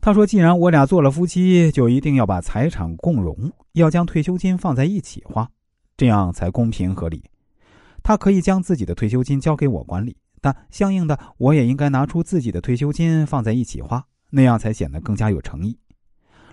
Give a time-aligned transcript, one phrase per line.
[0.00, 5.46] 他说：“既然我俩做了夫妻，就一定要把财产共荣，要将退休金放在一起花，
[5.96, 7.22] 这样才公平合理。
[8.02, 15.78] 他可以将自己的退休金交给我管理，但相应的，我也应该拿出自己的退休金放在一起花，那样才显得更加有诚意。”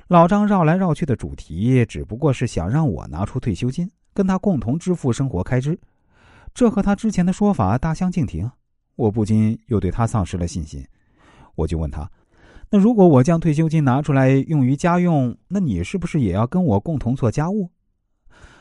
[0.09, 5.79] 老张绕来绕去的主题，只不过是想让我拿出退休金，跟他共同支付生活开支，
[6.53, 8.51] 这和他之前的说法大相径庭。
[8.97, 10.85] 我不禁又对他丧失了信心，
[11.55, 12.09] 我就问他。
[12.69, 17.69] 那如果我将退休金拿出来用于家用，那你是不是也要跟我共同做家务？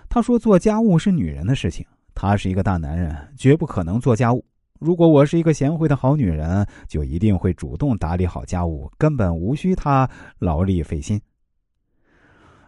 [0.08, 4.44] 他说：“做家务是女人的事情，他是一个大男人，绝不可能做家务。
[4.78, 11.20] 如果我是一个贤惠的好女人，就一定会主动打理好家务，根本无需他劳力费心。”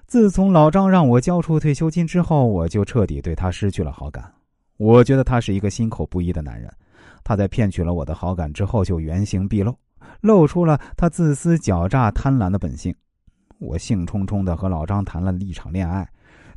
[0.09, 4.33] 自从老张让我交出退休金之后，我就彻底对他失去了好感。
[4.77, 6.69] 我觉得他是一个心口不一的男人，
[7.23, 9.73] 他在骗取了我的好感之后，就原形毕露。
[10.21, 12.95] 露出了他自私、狡诈、贪婪的本性。
[13.59, 16.09] 我兴冲冲的和老张谈了一场恋爱，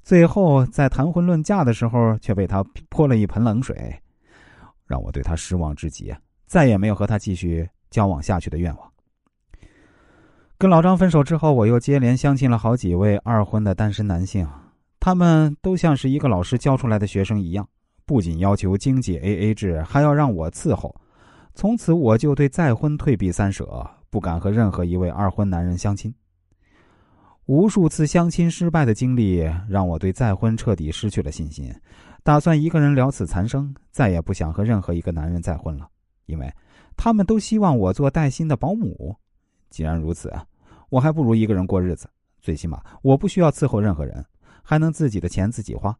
[0.03, 3.99] 最后在谈婚论嫁的时候，却被他泼了一盆冷水，
[4.85, 6.13] 让我对他失望至极，
[6.45, 8.91] 再也没有和他继续交往下去的愿望。
[10.59, 14.47] 跟老张分手之后，我又接连相亲了好几位二婚的单身男性，
[14.99, 17.67] 他们都像是一个老师教出来的学生一样，
[18.05, 20.95] 不仅要求经济 A A 制，还要让我伺候。
[21.53, 26.13] 从此我就对再婚退避三舍，不敢和任何一位二婚男人相亲。
[27.45, 31.73] 无数次相亲失败的经历让我对再婚彻底失去了信心，
[32.23, 35.87] 打算一个人了此残生，再也不想和任何一个男人再婚了，
[36.27, 36.51] 因为
[36.95, 39.15] 他们都希望我做带薪的保姆。
[39.69, 40.33] 既然如此，
[40.89, 44.25] 我还不如一个人过日子，最起码我不需要伺候任何人，
[44.63, 45.93] 还能自己的钱自己花。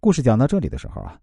[0.00, 1.18] 故事讲到这里的时候啊。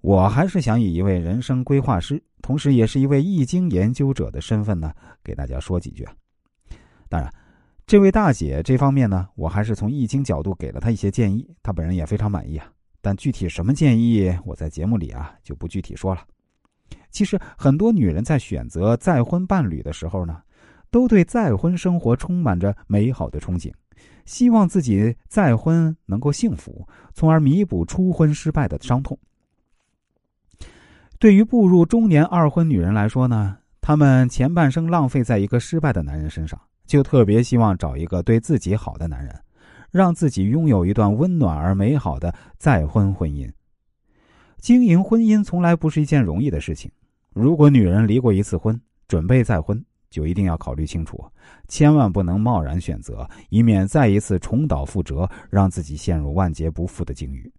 [0.00, 4.92] 我还是想以一位人生规划师，同时也是一位易经研究者的身份呢，
[5.22, 6.06] 给大家说几句。
[7.08, 7.30] 当然，
[7.86, 12.70] 这位大姐这方面呢，我还是从易经角度给了她一些建议，她本人也非常满意啊。
[13.02, 16.22] 但具体什么建议，我在节目里啊就不具体说了。
[17.10, 20.40] 其实，很多女人在选择再婚伴侣的时候呢，
[20.90, 23.70] 都对再婚生活充满着美好的憧憬，
[24.24, 29.18] 希望自己再婚能够幸福，从而弥补初婚失败的伤痛。
[31.20, 39.38] 对于步入中年二婚女人来说呢，她们前半生浪费在一个失败的男人身上，就特别希望找一个对自己好的男人，
[39.90, 43.52] 让自己拥有一段温暖而美好的再婚婚姻。
[44.56, 46.90] 经营婚姻从来不是一件容易的事情。
[47.34, 51.22] 如果女人离过一次婚，准备再婚，就一定要考虑清楚，
[51.68, 57.52] 千万不能贸然选择，以免再一次重蹈覆辙，让自己陷入万劫不复的境遇。